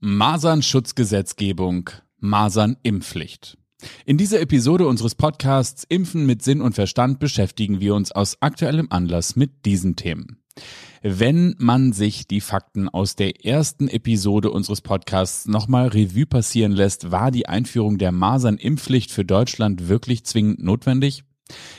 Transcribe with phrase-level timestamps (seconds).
[0.00, 1.90] Masernschutzgesetzgebung,
[2.20, 3.58] Masernimpflicht.
[4.06, 8.86] In dieser Episode unseres Podcasts Impfen mit Sinn und Verstand beschäftigen wir uns aus aktuellem
[8.90, 10.38] Anlass mit diesen Themen.
[11.02, 17.10] Wenn man sich die Fakten aus der ersten Episode unseres Podcasts nochmal Revue passieren lässt,
[17.10, 21.24] war die Einführung der Masernimpfpflicht für Deutschland wirklich zwingend notwendig?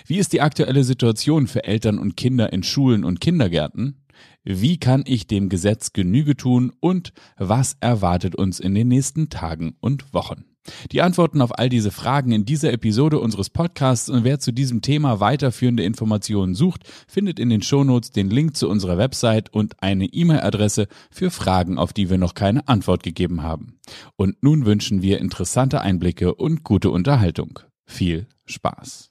[0.06, 3.99] Wie ist die aktuelle Situation für Eltern und Kinder in Schulen und Kindergärten?
[4.44, 9.76] Wie kann ich dem Gesetz Genüge tun und was erwartet uns in den nächsten Tagen
[9.82, 10.46] und Wochen?
[10.92, 14.82] Die Antworten auf all diese Fragen in dieser Episode unseres Podcasts und wer zu diesem
[14.82, 20.06] Thema weiterführende Informationen sucht, findet in den Shownotes den Link zu unserer Website und eine
[20.06, 23.80] E-Mail-Adresse für Fragen, auf die wir noch keine Antwort gegeben haben.
[24.16, 27.60] Und nun wünschen wir interessante Einblicke und gute Unterhaltung.
[27.86, 29.10] Viel Spaß!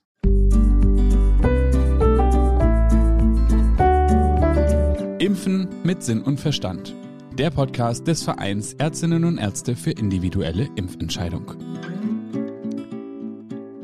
[5.29, 6.95] Impfen mit Sinn und Verstand.
[7.37, 11.53] Der Podcast des Vereins Ärztinnen und Ärzte für individuelle Impfentscheidung.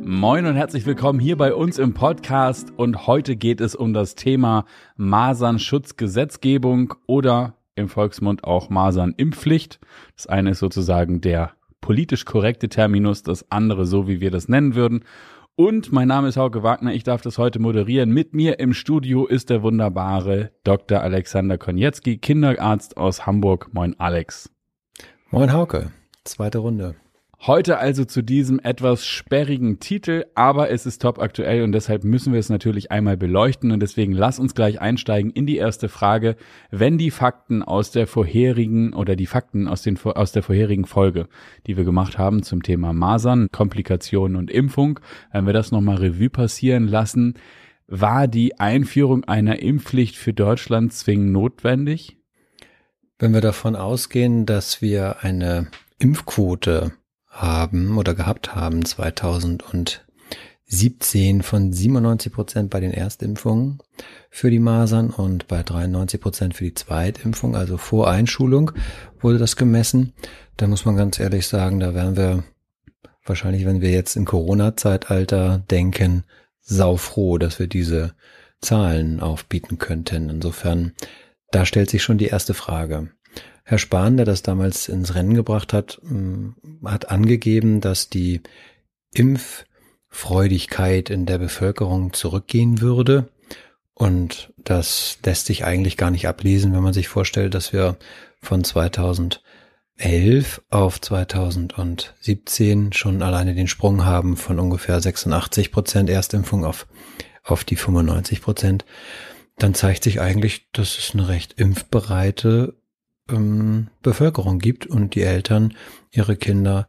[0.00, 4.14] Moin und herzlich willkommen hier bei uns im Podcast und heute geht es um das
[4.14, 4.64] Thema
[4.96, 9.80] Masernschutzgesetzgebung oder im Volksmund auch Masernimpfpflicht.
[10.16, 14.76] Das eine ist sozusagen der politisch korrekte Terminus, das andere so, wie wir das nennen
[14.76, 15.04] würden.
[15.56, 18.10] Und mein Name ist Hauke Wagner, ich darf das heute moderieren.
[18.10, 21.00] Mit mir im Studio ist der wunderbare Dr.
[21.00, 23.72] Alexander Konietzki, Kinderarzt aus Hamburg.
[23.72, 24.50] Moin Alex.
[25.30, 25.92] Moin Hauke,
[26.24, 26.96] zweite Runde.
[27.46, 32.32] Heute also zu diesem etwas sperrigen Titel, aber es ist top aktuell und deshalb müssen
[32.32, 36.36] wir es natürlich einmal beleuchten und deswegen lass uns gleich einsteigen in die erste Frage.
[36.70, 41.28] Wenn die Fakten aus der vorherigen oder die Fakten aus, den, aus der vorherigen Folge,
[41.66, 44.98] die wir gemacht haben zum Thema Masern, Komplikationen und Impfung,
[45.30, 47.34] wenn wir das nochmal Revue passieren lassen,
[47.86, 52.16] war die Einführung einer Impfpflicht für Deutschland zwingend notwendig?
[53.18, 55.66] Wenn wir davon ausgehen, dass wir eine
[55.98, 56.92] Impfquote
[57.34, 63.78] haben oder gehabt haben 2017 von 97 Prozent bei den Erstimpfungen
[64.30, 68.70] für die Masern und bei 93 Prozent für die Zweitimpfung, also vor Einschulung
[69.20, 70.12] wurde das gemessen.
[70.56, 72.44] Da muss man ganz ehrlich sagen, da wären wir
[73.24, 76.24] wahrscheinlich, wenn wir jetzt im Corona-Zeitalter denken,
[76.60, 78.14] saufroh, dass wir diese
[78.60, 80.30] Zahlen aufbieten könnten.
[80.30, 80.92] Insofern,
[81.50, 83.10] da stellt sich schon die erste Frage.
[83.66, 86.50] Herr Spahn, der das damals ins Rennen gebracht hat, mm,
[86.84, 88.42] hat angegeben, dass die
[89.14, 93.30] Impffreudigkeit in der Bevölkerung zurückgehen würde.
[93.94, 97.96] Und das lässt sich eigentlich gar nicht ablesen, wenn man sich vorstellt, dass wir
[98.42, 99.40] von 2011
[100.68, 106.86] auf 2017 schon alleine den Sprung haben von ungefähr 86 Prozent Erstimpfung auf,
[107.42, 108.84] auf die 95 Prozent.
[109.56, 112.74] Dann zeigt sich eigentlich, dass es eine recht impfbereite
[113.28, 115.74] ähm, Bevölkerung gibt und die Eltern
[116.10, 116.88] ihre Kinder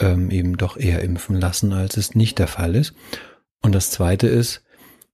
[0.00, 2.94] ähm, eben doch eher impfen lassen, als es nicht der Fall ist.
[3.62, 4.62] Und das Zweite ist,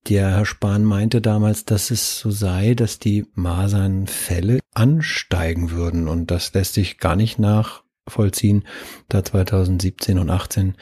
[0.09, 6.09] der Herr Spahn meinte damals, dass es so sei, dass die Masernfälle ansteigen würden.
[6.09, 8.65] Und das lässt sich gar nicht nachvollziehen,
[9.09, 10.77] da 2017 und 18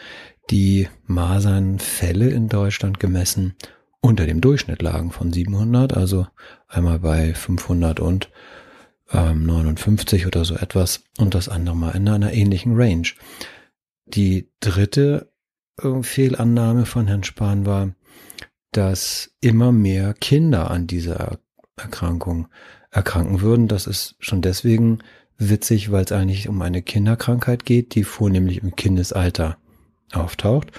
[0.51, 3.55] die Masernfälle in Deutschland gemessen
[4.01, 6.27] unter dem Durchschnitt lagen von 700, also
[6.67, 8.31] einmal bei 500 und
[9.13, 13.09] ähm, 59 oder so etwas und das andere mal in einer ähnlichen Range.
[14.07, 15.33] Die dritte
[15.81, 17.95] äh, Fehlannahme von Herrn Spahn war,
[18.73, 21.39] dass immer mehr Kinder an dieser
[21.77, 22.49] Erkrankung
[22.91, 23.69] erkranken würden.
[23.69, 25.01] Das ist schon deswegen
[25.39, 29.59] witzig, weil es eigentlich um eine Kinderkrankheit geht, die vornehmlich im Kindesalter
[30.13, 30.73] auftaucht.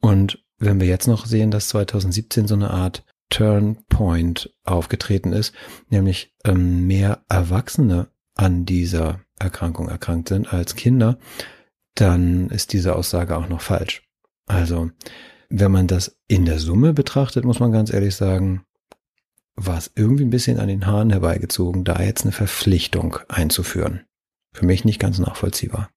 [0.00, 5.54] Und wenn wir jetzt noch sehen, dass 2017 so eine Art Turnpoint aufgetreten ist,
[5.88, 11.18] nämlich ähm, mehr Erwachsene an dieser Erkrankung erkrankt sind als Kinder,
[11.94, 14.02] dann ist diese Aussage auch noch falsch.
[14.46, 14.90] Also,
[15.48, 18.64] wenn man das in der Summe betrachtet, muss man ganz ehrlich sagen,
[19.54, 24.02] war es irgendwie ein bisschen an den Haaren herbeigezogen, da jetzt eine Verpflichtung einzuführen.
[24.52, 25.90] Für mich nicht ganz nachvollziehbar.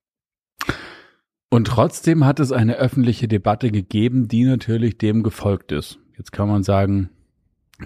[1.50, 6.00] Und trotzdem hat es eine öffentliche Debatte gegeben, die natürlich dem gefolgt ist.
[6.18, 7.10] Jetzt kann man sagen,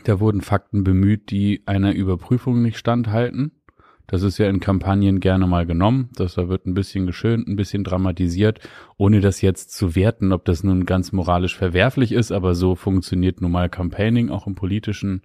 [0.03, 3.51] da wurden Fakten bemüht, die einer Überprüfung nicht standhalten.
[4.09, 6.09] Das ist ja in Kampagnen gerne mal genommen.
[6.15, 8.59] Das da wird ein bisschen geschönt, ein bisschen dramatisiert,
[8.97, 13.39] ohne das jetzt zu werten, ob das nun ganz moralisch verwerflich ist, aber so funktioniert
[13.39, 15.21] nun mal Campaigning auch im politischen.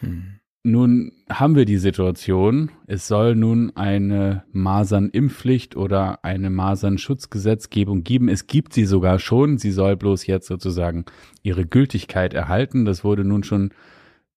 [0.00, 0.38] Hm.
[0.62, 8.28] Nun haben wir die Situation, es soll nun eine Masernimpfpflicht oder eine Masernschutzgesetzgebung geben.
[8.28, 9.56] Es gibt sie sogar schon.
[9.56, 11.06] Sie soll bloß jetzt sozusagen
[11.42, 12.84] ihre Gültigkeit erhalten.
[12.84, 13.70] Das wurde nun schon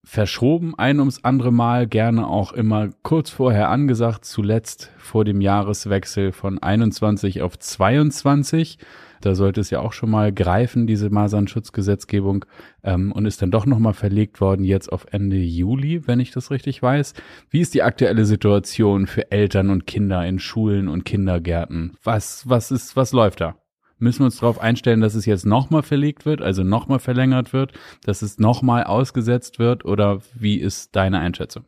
[0.04, 6.32] verschoben, ein ums andere Mal, gerne auch immer kurz vorher angesagt, zuletzt vor dem Jahreswechsel
[6.32, 8.78] von 21 auf 22.
[9.22, 12.46] Da sollte es ja auch schon mal greifen, diese Masernschutzgesetzgebung,
[12.84, 16.50] ähm, und ist dann doch nochmal verlegt worden, jetzt auf Ende Juli, wenn ich das
[16.50, 17.14] richtig weiß.
[17.52, 21.96] Wie ist die aktuelle Situation für Eltern und Kinder in Schulen und Kindergärten?
[22.04, 23.61] Was, was ist, was läuft da?
[24.02, 27.74] Müssen wir uns darauf einstellen, dass es jetzt nochmal verlegt wird, also nochmal verlängert wird,
[28.04, 31.66] dass es nochmal ausgesetzt wird oder wie ist deine Einschätzung?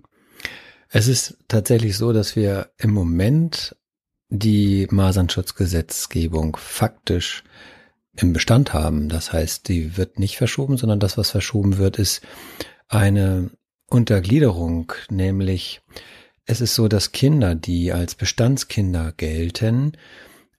[0.89, 3.75] Es ist tatsächlich so, dass wir im Moment
[4.30, 7.44] die Masernschutzgesetzgebung faktisch
[8.15, 9.09] im Bestand haben.
[9.09, 12.21] Das heißt, die wird nicht verschoben, sondern das, was verschoben wird, ist
[12.88, 13.51] eine
[13.88, 15.81] Untergliederung, nämlich
[16.45, 19.94] es ist so, dass Kinder, die als Bestandskinder gelten,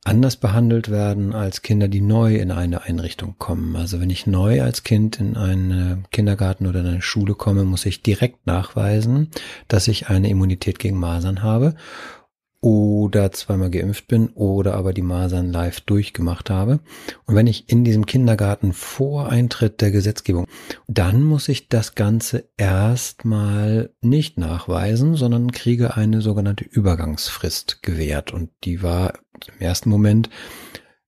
[0.05, 3.75] anders behandelt werden als Kinder, die neu in eine Einrichtung kommen.
[3.75, 7.87] Also wenn ich neu als Kind in einen Kindergarten oder in eine Schule komme, muss
[7.87, 9.31] ich direkt nachweisen,
[9.69, 11.75] dass ich eine Immunität gegen Masern habe
[12.65, 16.81] oder zweimal geimpft bin oder aber die Masern live durchgemacht habe.
[17.27, 20.47] Und wenn ich in diesem Kindergarten vor Eintritt der Gesetzgebung,
[20.89, 28.33] dann muss ich das Ganze erstmal nicht nachweisen, sondern kriege eine sogenannte Übergangsfrist gewährt.
[28.33, 29.13] Und die war
[29.47, 30.31] im ersten Moment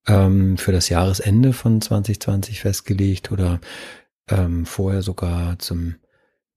[0.05, 3.61] ähm, für das Jahresende von 2020 festgelegt oder
[4.29, 5.95] ähm, vorher sogar zum,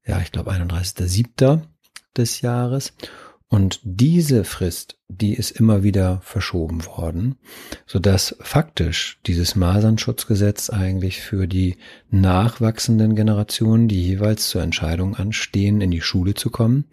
[0.04, 1.62] ja, ich glaube 31.07.
[2.18, 2.92] des Jahres.
[3.52, 7.34] Und diese Frist, die ist immer wieder verschoben worden,
[7.84, 11.76] so dass faktisch dieses Masernschutzgesetz eigentlich für die
[12.10, 16.84] nachwachsenden Generationen, die jeweils zur Entscheidung anstehen, in die Schule zu kommen,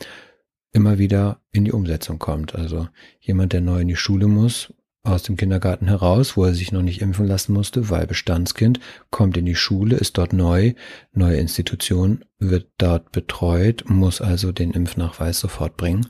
[0.71, 2.55] immer wieder in die Umsetzung kommt.
[2.55, 2.87] Also
[3.19, 4.73] jemand, der neu in die Schule muss,
[5.07, 9.37] aus dem Kindergarten heraus, wo er sich noch nicht impfen lassen musste, weil Bestandskind, kommt
[9.37, 10.73] in die Schule, ist dort neu,
[11.13, 16.07] neue Institution, wird dort betreut, muss also den Impfnachweis sofort bringen.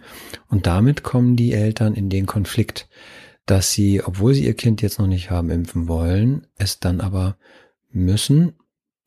[0.47, 2.89] Und damit kommen die Eltern in den Konflikt,
[3.45, 7.37] dass sie, obwohl sie ihr Kind jetzt noch nicht haben impfen wollen, es dann aber
[7.91, 8.53] müssen,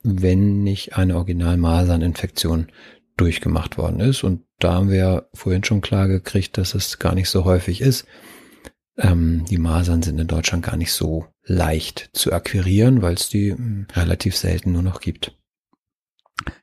[0.02, 2.68] wenn nicht eine Original-Masern-Infektion
[3.16, 4.24] durchgemacht worden ist.
[4.24, 8.06] Und da haben wir vorhin schon klar gekriegt, dass es gar nicht so häufig ist.
[9.00, 13.52] Ähm, die Masern sind in Deutschland gar nicht so leicht zu akquirieren, weil es die
[13.52, 15.36] hm, relativ selten nur noch gibt.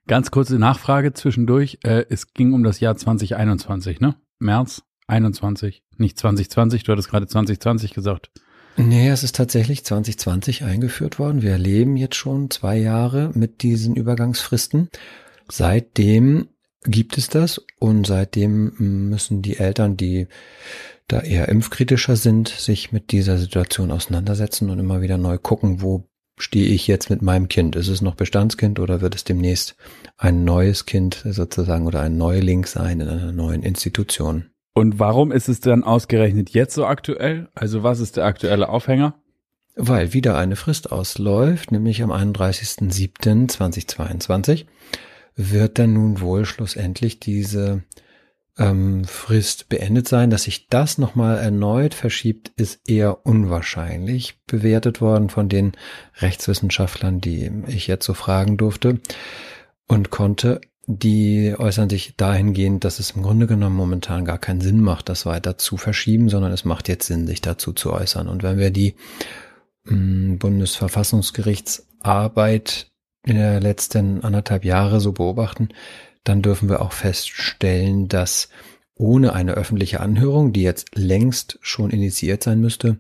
[0.08, 1.80] Ganz kurze Nachfrage zwischendurch.
[1.84, 4.16] Äh, es ging um das Jahr 2021, ne?
[4.40, 6.84] März 21, nicht 2020.
[6.84, 8.32] Du hattest gerade 2020 gesagt.
[8.78, 11.42] Nee, es ist tatsächlich 2020 eingeführt worden.
[11.42, 14.90] Wir erleben jetzt schon zwei Jahre mit diesen Übergangsfristen.
[15.50, 16.50] Seitdem
[16.88, 20.28] gibt es das und seitdem müssen die Eltern, die
[21.08, 26.08] da eher impfkritischer sind, sich mit dieser Situation auseinandersetzen und immer wieder neu gucken, wo
[26.38, 27.76] stehe ich jetzt mit meinem Kind?
[27.76, 29.76] Ist es noch Bestandskind oder wird es demnächst
[30.18, 34.48] ein neues Kind sozusagen oder ein Neuling sein in einer neuen Institution?
[34.74, 37.50] Und warum ist es dann ausgerechnet jetzt so aktuell?
[37.56, 39.16] Also was ist der aktuelle Aufhänger?
[39.76, 44.66] Weil wieder eine Frist ausläuft, nämlich am 31.07.2022
[45.38, 47.84] wird dann nun wohl schlussendlich diese
[48.58, 50.32] ähm, Frist beendet sein.
[50.32, 55.72] Dass sich das nochmal erneut verschiebt, ist eher unwahrscheinlich bewertet worden von den
[56.18, 59.00] Rechtswissenschaftlern, die ich jetzt so fragen durfte
[59.88, 60.60] und konnte.
[60.90, 65.26] Die äußern sich dahingehend, dass es im Grunde genommen momentan gar keinen Sinn macht, das
[65.26, 68.30] weiter zu verschieben, sondern es macht jetzt Sinn, sich dazu zu äußern.
[68.30, 68.96] Und wenn wir die
[69.84, 72.90] mm, Bundesverfassungsgerichtsarbeit
[73.26, 75.70] der letzten anderthalb Jahre so beobachten,
[76.24, 78.50] dann dürfen wir auch feststellen, dass
[78.96, 83.00] ohne eine öffentliche Anhörung, die jetzt längst schon initiiert sein müsste,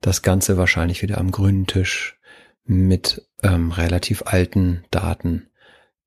[0.00, 2.18] das Ganze wahrscheinlich wieder am grünen Tisch
[2.64, 5.48] mit ähm, relativ alten Daten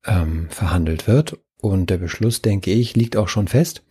[0.04, 1.38] ähm, verhandelt wird.
[1.60, 3.82] Und der Beschluss, denke ich, liegt auch schon fest.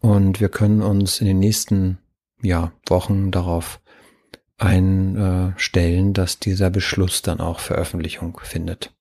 [0.00, 1.98] Und wir können uns in den nächsten
[2.42, 3.80] ja, Wochen darauf
[4.58, 8.94] einstellen, dass dieser Beschluss dann auch Veröffentlichung findet.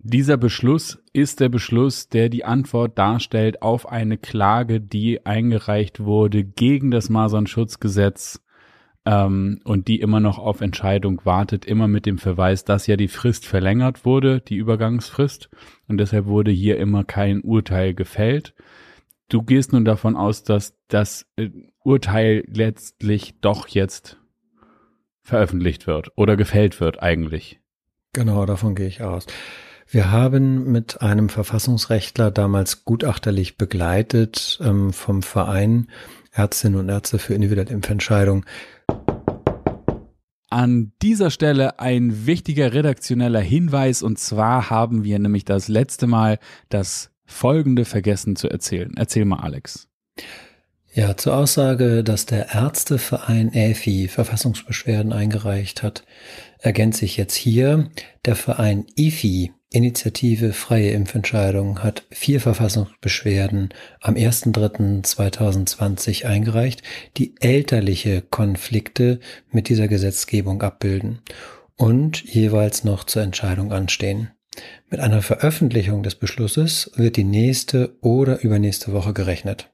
[0.00, 6.44] Dieser Beschluss ist der Beschluss, der die Antwort darstellt auf eine Klage, die eingereicht wurde
[6.44, 8.40] gegen das Masernschutzgesetz
[9.04, 13.08] ähm, und die immer noch auf Entscheidung wartet, immer mit dem Verweis, dass ja die
[13.08, 15.50] Frist verlängert wurde, die Übergangsfrist,
[15.88, 18.54] und deshalb wurde hier immer kein Urteil gefällt.
[19.28, 21.50] Du gehst nun davon aus, dass das äh,
[21.88, 24.18] Urteil letztlich doch jetzt
[25.22, 27.60] veröffentlicht wird oder gefällt wird eigentlich.
[28.12, 29.26] Genau, davon gehe ich aus.
[29.86, 35.88] Wir haben mit einem Verfassungsrechtler damals gutachterlich begleitet ähm, vom Verein
[36.30, 38.44] Ärztinnen und Ärzte für individuelle Impfentscheidung
[40.50, 46.38] An dieser Stelle ein wichtiger redaktioneller Hinweis und zwar haben wir nämlich das letzte Mal
[46.68, 48.92] das folgende vergessen zu erzählen.
[48.94, 49.88] Erzähl mal, Alex.
[50.92, 56.04] Ja, zur Aussage, dass der Ärzteverein EFI Verfassungsbeschwerden eingereicht hat,
[56.58, 57.90] ergänze ich jetzt hier,
[58.24, 63.68] der Verein IFI Initiative Freie Impfentscheidung hat vier Verfassungsbeschwerden
[64.00, 66.82] am 1.3.2020 eingereicht,
[67.18, 71.20] die elterliche Konflikte mit dieser Gesetzgebung abbilden
[71.76, 74.30] und jeweils noch zur Entscheidung anstehen.
[74.88, 79.68] Mit einer Veröffentlichung des Beschlusses wird die nächste oder übernächste Woche gerechnet.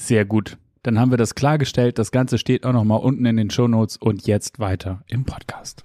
[0.00, 0.56] Sehr gut.
[0.82, 1.98] Dann haben wir das klargestellt.
[1.98, 5.84] Das Ganze steht auch nochmal unten in den Shownotes und jetzt weiter im Podcast.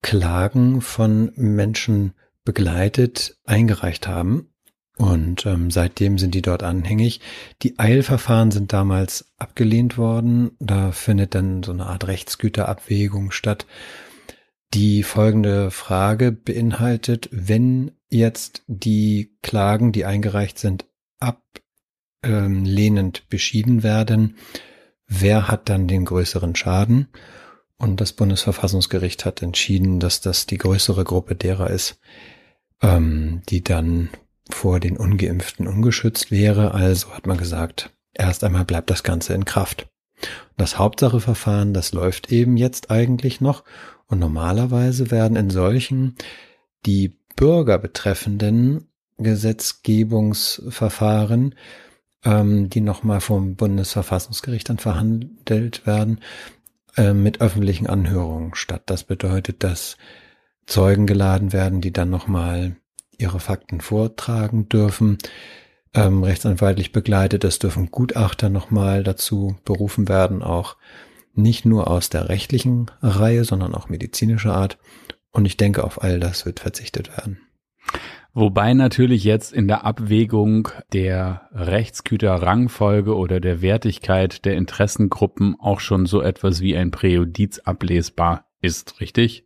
[0.00, 4.48] Klagen von Menschen begleitet eingereicht haben.
[4.96, 7.20] Und ähm, seitdem sind die dort anhängig.
[7.62, 10.52] Die Eilverfahren sind damals abgelehnt worden.
[10.58, 13.66] Da findet dann so eine Art Rechtsgüterabwägung statt.
[14.72, 20.86] Die folgende Frage beinhaltet, wenn jetzt die Klagen, die eingereicht sind,
[22.22, 24.36] ablehnend beschieden werden,
[25.06, 27.08] wer hat dann den größeren Schaden?
[27.76, 31.98] Und das Bundesverfassungsgericht hat entschieden, dass das die größere Gruppe derer ist,
[32.82, 34.10] ähm, die dann
[34.50, 36.74] vor den ungeimpften ungeschützt wäre.
[36.74, 39.88] Also hat man gesagt, erst einmal bleibt das Ganze in Kraft.
[40.58, 43.64] Das Hauptsacheverfahren, das läuft eben jetzt eigentlich noch
[44.06, 46.16] und normalerweise werden in solchen
[46.84, 51.54] die Bürger betreffenden Gesetzgebungsverfahren,
[52.24, 56.20] ähm, die nochmal vom Bundesverfassungsgericht dann verhandelt werden,
[56.96, 58.82] äh, mit öffentlichen Anhörungen statt.
[58.86, 59.96] Das bedeutet, dass
[60.66, 62.76] Zeugen geladen werden, die dann nochmal
[63.18, 65.18] ihre Fakten vortragen dürfen,
[65.94, 67.44] ähm, rechtsanwaltlich begleitet.
[67.44, 70.76] Es dürfen Gutachter nochmal dazu berufen werden, auch
[71.34, 74.78] nicht nur aus der rechtlichen Reihe, sondern auch medizinischer Art.
[75.32, 77.40] Und ich denke, auf all das wird verzichtet werden.
[78.32, 86.06] Wobei natürlich jetzt in der Abwägung der Rechtsgüterrangfolge oder der Wertigkeit der Interessengruppen auch schon
[86.06, 89.44] so etwas wie ein Präjudiz ablesbar ist, richtig?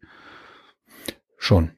[1.38, 1.70] Schon.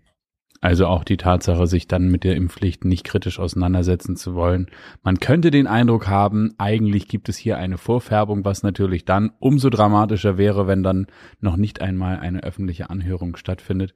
[0.60, 4.68] Also auch die Tatsache, sich dann mit der Impfpflicht nicht kritisch auseinandersetzen zu wollen.
[5.04, 9.70] Man könnte den Eindruck haben, eigentlich gibt es hier eine Vorfärbung, was natürlich dann umso
[9.70, 11.06] dramatischer wäre, wenn dann
[11.40, 13.94] noch nicht einmal eine öffentliche Anhörung stattfindet.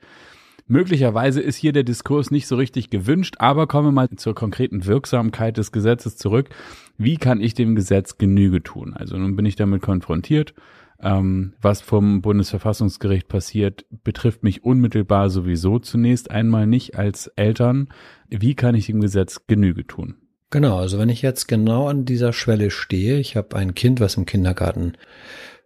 [0.71, 4.87] Möglicherweise ist hier der Diskurs nicht so richtig gewünscht, aber kommen wir mal zur konkreten
[4.87, 6.49] Wirksamkeit des Gesetzes zurück.
[6.97, 8.95] Wie kann ich dem Gesetz Genüge tun?
[8.95, 10.55] Also nun bin ich damit konfrontiert
[11.03, 17.89] ähm, was vom Bundesverfassungsgericht passiert, betrifft mich unmittelbar sowieso zunächst einmal nicht als Eltern.
[18.29, 20.17] Wie kann ich dem Gesetz Genüge tun?
[20.51, 24.17] Genau, also wenn ich jetzt genau an dieser Schwelle stehe, ich habe ein Kind, was
[24.17, 24.95] im Kindergarten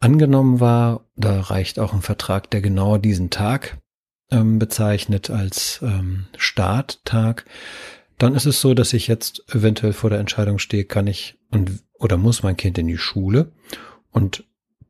[0.00, 3.78] angenommen war, da reicht auch ein Vertrag, der genau diesen Tag
[4.30, 7.44] ähm, bezeichnet als ähm, Starttag,
[8.18, 11.82] dann ist es so, dass ich jetzt eventuell vor der Entscheidung stehe, kann ich und
[11.94, 13.52] oder muss mein Kind in die Schule
[14.10, 14.44] und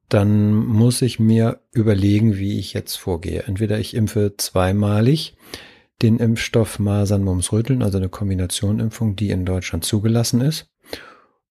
[0.08, 3.44] dann muss ich mir überlegen, wie ich jetzt vorgehe.
[3.46, 5.36] Entweder ich impfe zweimalig
[6.02, 10.68] den Impfstoff Masern, Mumps, Röteln, also eine Kombinationimpfung, die in Deutschland zugelassen ist.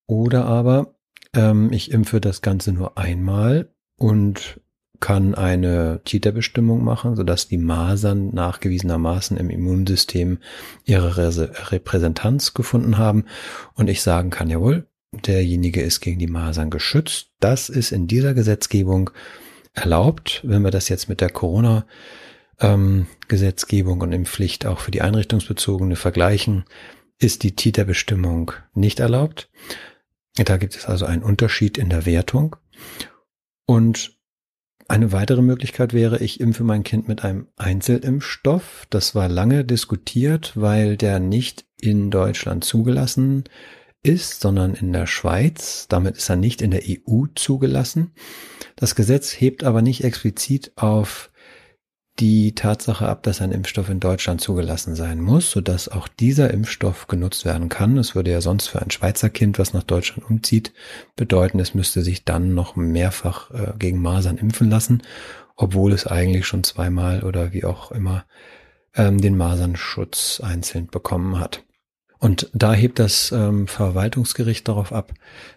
[0.06, 0.94] Oder aber
[1.34, 4.60] ähm, ich impfe das Ganze nur einmal und
[5.04, 10.38] kann eine Titerbestimmung machen, sodass die Masern nachgewiesenermaßen im Immunsystem
[10.86, 11.14] ihre
[11.70, 13.26] Repräsentanz gefunden haben
[13.74, 17.32] und ich sagen kann, jawohl, derjenige ist gegen die Masern geschützt.
[17.38, 19.10] Das ist in dieser Gesetzgebung
[19.74, 20.40] erlaubt.
[20.42, 21.84] Wenn wir das jetzt mit der Corona
[22.58, 26.64] ähm, Gesetzgebung und im Pflicht auch für die einrichtungsbezogene vergleichen,
[27.18, 29.50] ist die Titerbestimmung nicht erlaubt.
[30.34, 32.56] Da gibt es also einen Unterschied in der Wertung.
[33.66, 34.13] Und
[34.88, 38.86] eine weitere Möglichkeit wäre, ich impfe mein Kind mit einem Einzelimpfstoff.
[38.90, 43.44] Das war lange diskutiert, weil der nicht in Deutschland zugelassen
[44.02, 45.86] ist, sondern in der Schweiz.
[45.88, 48.12] Damit ist er nicht in der EU zugelassen.
[48.76, 51.30] Das Gesetz hebt aber nicht explizit auf
[52.20, 57.08] die Tatsache ab, dass ein Impfstoff in Deutschland zugelassen sein muss, sodass auch dieser Impfstoff
[57.08, 57.98] genutzt werden kann.
[57.98, 60.72] Es würde ja sonst für ein Schweizer Kind, was nach Deutschland umzieht,
[61.16, 65.02] bedeuten, es müsste sich dann noch mehrfach äh, gegen Masern impfen lassen,
[65.56, 68.24] obwohl es eigentlich schon zweimal oder wie auch immer
[68.94, 71.64] ähm, den Masernschutz einzeln bekommen hat.
[72.20, 75.12] Und da hebt das ähm, Verwaltungsgericht darauf ab,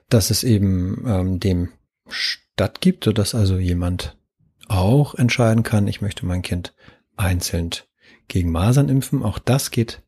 [0.10, 1.70] dass es eben ähm, dem
[2.10, 4.17] stattgibt, sodass also jemand
[4.70, 6.74] auch entscheiden kann, ich möchte mein Kind
[7.16, 7.72] einzeln
[8.28, 9.24] gegen Masern impfen.
[9.24, 10.04] Auch das geht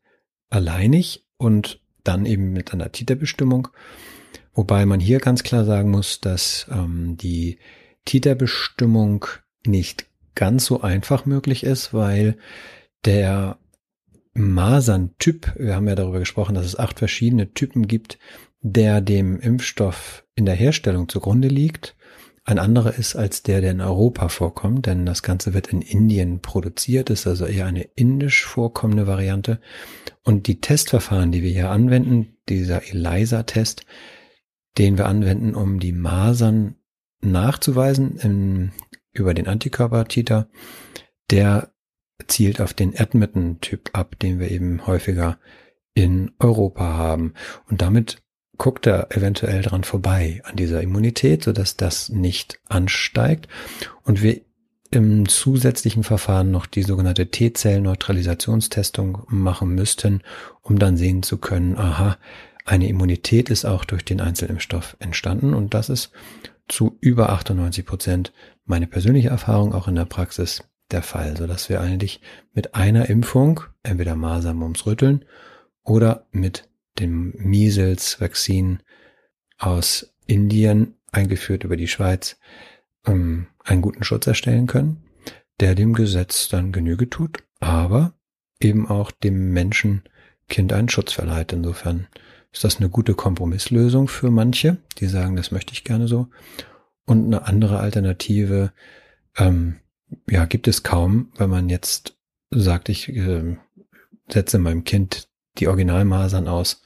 [0.48, 3.68] alleinig und dann eben mit einer Titerbestimmung.
[4.52, 7.58] Wobei man hier ganz klar sagen muss, dass ähm, die
[8.04, 9.26] Titerbestimmung
[9.64, 12.36] nicht ganz so einfach möglich ist, weil
[13.04, 13.58] der
[14.34, 18.18] Masern-Typ, wir haben ja darüber gesprochen, dass es acht verschiedene Typen gibt,
[18.60, 21.96] der dem Impfstoff in der Herstellung zugrunde liegt.
[22.44, 26.40] Ein anderer ist als der, der in Europa vorkommt, denn das Ganze wird in Indien
[26.40, 29.60] produziert, ist also eher eine indisch vorkommende Variante.
[30.24, 33.84] Und die Testverfahren, die wir hier anwenden, dieser ELISA-Test,
[34.78, 36.76] den wir anwenden, um die Masern
[37.20, 38.72] nachzuweisen in,
[39.12, 40.48] über den Antikörpertiter,
[41.30, 41.72] der
[42.26, 45.38] zielt auf den Edmonton-Typ ab, den wir eben häufiger
[45.94, 47.34] in Europa haben.
[47.68, 48.22] Und damit
[48.60, 53.48] guckt er eventuell dran vorbei an dieser Immunität, sodass das nicht ansteigt.
[54.04, 54.42] Und wir
[54.90, 60.20] im zusätzlichen Verfahren noch die sogenannte T-Zellen-Neutralisationstestung machen müssten,
[60.60, 62.18] um dann sehen zu können, aha,
[62.66, 65.54] eine Immunität ist auch durch den Einzelimpfstoff entstanden.
[65.54, 66.10] Und das ist
[66.68, 68.32] zu über 98 Prozent
[68.66, 72.20] meine persönliche Erfahrung auch in der Praxis der Fall, so dass wir eigentlich
[72.52, 75.24] mit einer Impfung, entweder Masern, Mumps, Rütteln
[75.82, 78.80] oder mit dem Measles-Vakzin
[79.58, 82.38] aus Indien, eingeführt über die Schweiz,
[83.06, 85.04] ähm, einen guten Schutz erstellen können,
[85.60, 88.14] der dem Gesetz dann Genüge tut, aber
[88.60, 91.52] eben auch dem Menschenkind einen Schutz verleiht.
[91.52, 92.06] Insofern
[92.52, 96.28] ist das eine gute Kompromisslösung für manche, die sagen, das möchte ich gerne so.
[97.06, 98.72] Und eine andere Alternative,
[99.36, 99.76] ähm,
[100.28, 102.16] ja, gibt es kaum, wenn man jetzt
[102.50, 103.56] sagt, ich äh,
[104.28, 105.28] setze meinem Kind
[105.58, 106.82] die Originalmasern aus.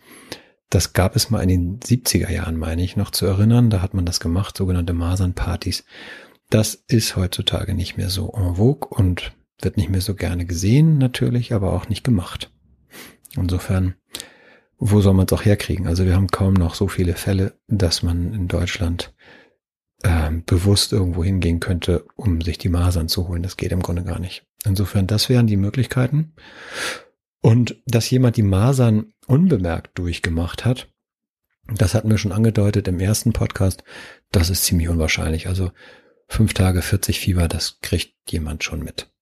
[0.71, 3.71] Das gab es mal in den 70er Jahren, meine ich, noch zu erinnern.
[3.71, 5.85] Da hat man das gemacht, sogenannte Masernpartys.
[6.50, 10.99] Das ist heutzutage nicht mehr so en vogue und wird nicht mehr so gerne gesehen,
[10.99, 12.50] natürlich, aber auch nicht gemacht.
[13.37, 13.94] Insofern,
[14.78, 15.87] wo soll man es auch herkriegen?
[15.87, 19.14] Also wir haben kaum noch so viele Fälle, dass man in Deutschland
[20.02, 23.42] äh, bewusst irgendwo hingehen könnte, um sich die Masern zu holen.
[23.42, 24.47] Das geht im Grunde gar nicht.
[24.64, 26.33] Insofern, das wären die Möglichkeiten.
[27.44, 30.88] Und dass jemand die Masern unbemerkt durchgemacht hat,
[31.66, 33.84] das hatten wir schon angedeutet im ersten Podcast,
[34.32, 35.46] das ist ziemlich unwahrscheinlich.
[35.46, 35.70] Also
[36.26, 39.12] fünf Tage 40 Fieber, das kriegt jemand schon mit.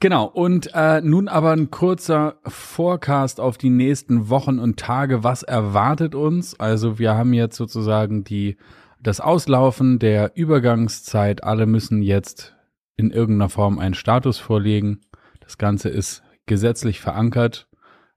[0.00, 5.24] Genau, und äh, nun aber ein kurzer Forecast auf die nächsten Wochen und Tage.
[5.24, 6.60] Was erwartet uns?
[6.60, 8.58] Also wir haben jetzt sozusagen die,
[9.00, 11.42] das Auslaufen der Übergangszeit.
[11.42, 12.54] Alle müssen jetzt
[12.96, 15.00] in irgendeiner Form einen Status vorlegen.
[15.40, 17.68] Das Ganze ist gesetzlich verankert.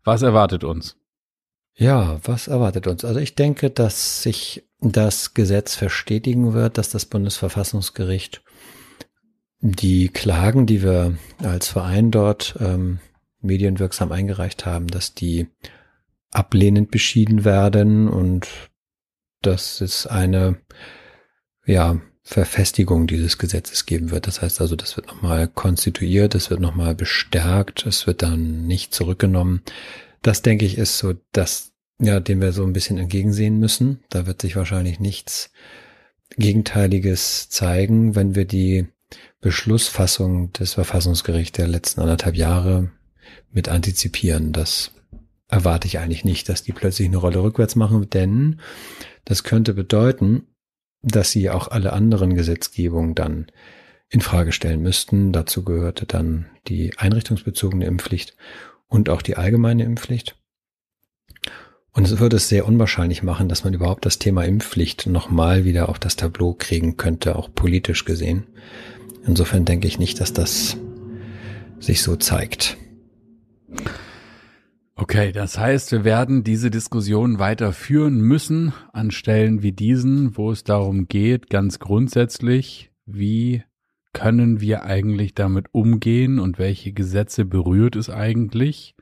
[0.04, 0.98] Was erwartet uns?
[1.74, 3.04] Ja, was erwartet uns?
[3.04, 8.44] Also ich denke, dass sich das Gesetz verstetigen wird, dass das Bundesverfassungsgericht
[9.60, 13.00] die Klagen, die wir als Verein dort ähm,
[13.42, 15.48] medienwirksam eingereicht haben, dass die
[16.32, 18.48] ablehnend beschieden werden und
[19.42, 20.58] dass es eine
[21.66, 24.26] ja Verfestigung dieses Gesetzes geben wird.
[24.26, 28.96] Das heißt also, das wird nochmal konstituiert, es wird nochmal bestärkt, es wird dann nicht
[28.96, 29.62] zurückgenommen.
[30.24, 34.04] Das denke ich ist so das, ja, dem wir so ein bisschen entgegensehen müssen.
[34.10, 35.52] Da wird sich wahrscheinlich nichts
[36.36, 38.88] Gegenteiliges zeigen, wenn wir die
[39.40, 42.90] Beschlussfassung des Verfassungsgerichts der letzten anderthalb Jahre
[43.52, 44.52] mit antizipieren.
[44.52, 44.92] Das
[45.48, 48.60] erwarte ich eigentlich nicht, dass die plötzlich eine Rolle rückwärts machen, denn
[49.26, 50.48] das könnte bedeuten,
[51.06, 53.48] dass sie auch alle anderen Gesetzgebungen dann
[54.10, 55.32] in Frage stellen müssten.
[55.32, 58.36] Dazu gehörte dann die einrichtungsbezogene Impfpflicht
[58.88, 60.36] und auch die allgemeine Impfpflicht.
[61.92, 65.88] Und es würde es sehr unwahrscheinlich machen, dass man überhaupt das Thema Impfpflicht nochmal wieder
[65.90, 68.48] auf das Tableau kriegen könnte, auch politisch gesehen.
[69.26, 70.76] Insofern denke ich nicht, dass das
[71.80, 72.78] sich so zeigt.
[74.98, 80.52] Okay, das heißt, wir werden diese Diskussion weiter führen müssen an Stellen wie diesen, wo
[80.52, 83.64] es darum geht, ganz grundsätzlich, wie
[84.14, 88.96] können wir eigentlich damit umgehen und welche Gesetze berührt es eigentlich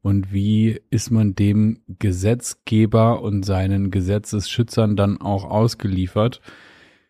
[0.00, 6.40] und wie ist man dem Gesetzgeber und seinen Gesetzesschützern dann auch ausgeliefert.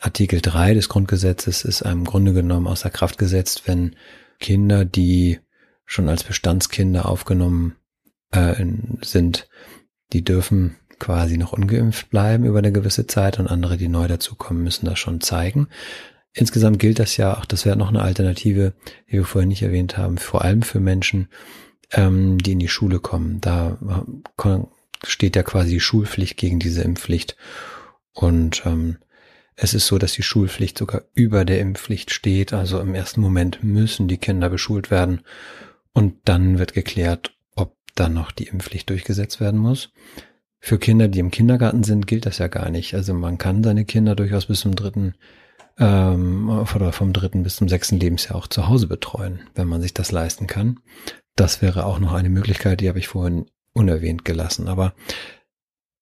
[0.00, 3.94] Artikel 3 des Grundgesetzes ist einem Grunde genommen außer Kraft gesetzt, wenn
[4.40, 5.38] Kinder, die
[5.84, 7.76] schon als Bestandskinder aufgenommen
[8.32, 8.64] äh,
[9.02, 9.48] sind,
[10.12, 14.62] die dürfen quasi noch ungeimpft bleiben über eine gewisse Zeit und andere, die neu dazukommen,
[14.62, 15.68] müssen das schon zeigen.
[16.32, 18.74] Insgesamt gilt das ja auch, das wäre noch eine Alternative,
[19.08, 21.28] die wir vorhin nicht erwähnt haben, vor allem für Menschen,
[21.92, 23.40] ähm, die in die Schule kommen.
[23.40, 23.78] Da,
[25.04, 27.36] steht ja quasi die Schulpflicht gegen diese Impfpflicht.
[28.12, 28.98] Und ähm,
[29.54, 32.52] es ist so, dass die Schulpflicht sogar über der Impfpflicht steht.
[32.52, 35.20] Also im ersten Moment müssen die Kinder beschult werden.
[35.92, 39.90] Und dann wird geklärt, ob dann noch die Impfpflicht durchgesetzt werden muss.
[40.58, 42.94] Für Kinder, die im Kindergarten sind, gilt das ja gar nicht.
[42.94, 45.14] Also man kann seine Kinder durchaus bis zum dritten
[45.78, 49.94] ähm, oder vom dritten bis zum sechsten Lebensjahr auch zu Hause betreuen, wenn man sich
[49.94, 50.80] das leisten kann.
[51.36, 54.68] Das wäre auch noch eine Möglichkeit, die habe ich vorhin unerwähnt gelassen.
[54.68, 54.94] Aber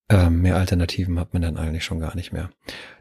[0.09, 2.49] ähm, mehr Alternativen hat man dann eigentlich schon gar nicht mehr.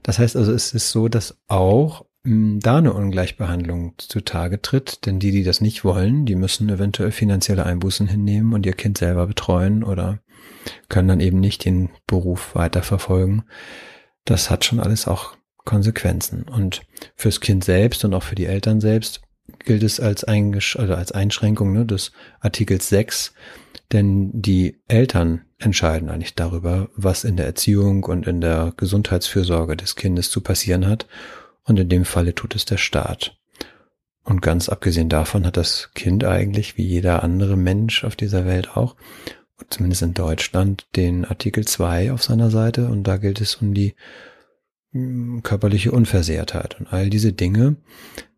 [0.03, 5.21] Das heißt also, es ist so, dass auch hm, da eine Ungleichbehandlung zutage tritt, denn
[5.21, 9.27] die, die das nicht wollen, die müssen eventuell finanzielle Einbußen hinnehmen und ihr Kind selber
[9.27, 10.21] betreuen oder
[10.89, 13.45] können dann eben nicht den Beruf weiterverfolgen.
[14.25, 16.45] Das hat schon alles auch Konsequenzen.
[16.45, 16.83] Und
[17.17, 19.23] fürs Kind selbst und auch für die Eltern selbst
[19.59, 23.35] gilt es als, Eingesch also als Einschränkung ne, des Artikels 6,
[23.93, 29.97] denn die Eltern entscheiden eigentlich darüber, was in der Erziehung und in der Gesundheitsfürsorge des
[29.97, 31.07] Kindes zu passieren hat.
[31.65, 33.39] Und in dem Falle tut es der Staat.
[34.23, 38.77] Und ganz abgesehen davon hat das Kind eigentlich, wie jeder andere Mensch auf dieser Welt
[38.77, 38.97] auch,
[39.71, 42.89] zumindest in Deutschland, den Artikel 2 auf seiner Seite.
[42.89, 43.95] Und da gilt es um die
[44.93, 46.79] hm, körperliche Unversehrtheit.
[46.81, 47.77] Und all diese Dinge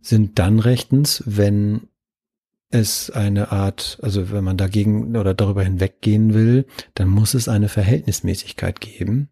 [0.01, 1.89] sind dann rechtens, wenn
[2.71, 7.69] es eine Art, also wenn man dagegen oder darüber hinweggehen will, dann muss es eine
[7.69, 9.31] Verhältnismäßigkeit geben,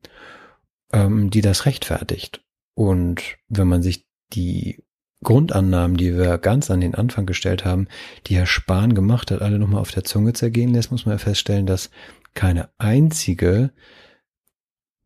[0.92, 2.44] ähm, die das rechtfertigt.
[2.74, 4.82] Und wenn man sich die
[5.24, 7.88] Grundannahmen, die wir ganz an den Anfang gestellt haben,
[8.26, 11.66] die Herr Spahn gemacht hat, alle nochmal auf der Zunge zergehen lässt, muss man feststellen,
[11.66, 11.90] dass
[12.34, 13.72] keine einzige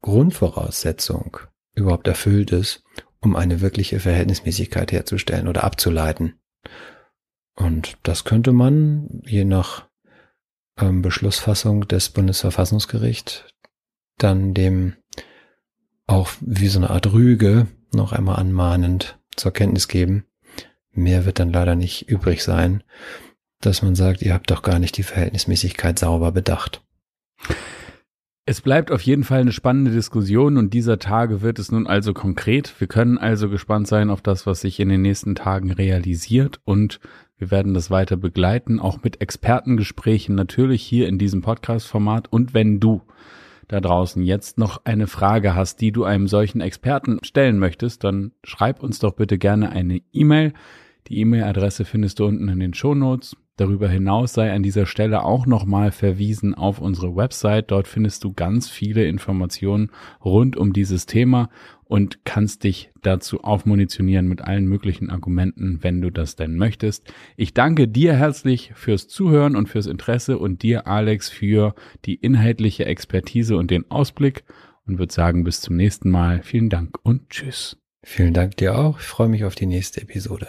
[0.02, 1.38] Grundvoraussetzung
[1.74, 2.82] überhaupt erfüllt ist,
[3.20, 6.34] um eine wirkliche Verhältnismäßigkeit herzustellen oder abzuleiten.
[7.54, 9.88] Und das könnte man je nach
[10.78, 13.44] ähm, Beschlussfassung des Bundesverfassungsgerichts
[14.16, 14.94] dann dem
[16.06, 20.24] auch wie so eine Art Rüge noch einmal anmahnend zur Kenntnis geben.
[20.92, 22.82] Mehr wird dann leider nicht übrig sein,
[23.60, 26.82] dass man sagt, ihr habt doch gar nicht die Verhältnismäßigkeit sauber bedacht.
[28.46, 32.14] Es bleibt auf jeden Fall eine spannende Diskussion und dieser Tage wird es nun also
[32.14, 32.80] konkret.
[32.80, 36.98] Wir können also gespannt sein auf das, was sich in den nächsten Tagen realisiert und
[37.36, 42.32] wir werden das weiter begleiten, auch mit Expertengesprächen natürlich hier in diesem Podcast-Format.
[42.32, 43.02] Und wenn du
[43.68, 48.32] da draußen jetzt noch eine Frage hast, die du einem solchen Experten stellen möchtest, dann
[48.42, 50.54] schreib uns doch bitte gerne eine E-Mail.
[51.08, 53.36] Die E-Mail-Adresse findest du unten in den Show Notes.
[53.56, 57.70] Darüber hinaus sei an dieser Stelle auch nochmal verwiesen auf unsere Website.
[57.70, 59.90] Dort findest du ganz viele Informationen
[60.24, 61.48] rund um dieses Thema
[61.88, 67.12] und kannst dich dazu aufmunitionieren mit allen möglichen Argumenten, wenn du das denn möchtest.
[67.36, 71.74] Ich danke dir herzlich fürs Zuhören und fürs Interesse und dir, Alex, für
[72.04, 74.44] die inhaltliche Expertise und den Ausblick
[74.86, 76.42] und würde sagen, bis zum nächsten Mal.
[76.42, 77.78] Vielen Dank und tschüss.
[78.04, 79.00] Vielen Dank dir auch.
[79.00, 80.48] Ich freue mich auf die nächste Episode.